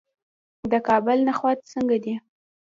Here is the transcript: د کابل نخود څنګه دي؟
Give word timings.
د 0.71 0.73
کابل 0.87 1.17
نخود 1.27 1.57
څنګه 1.71 1.97
دي؟ 2.03 2.13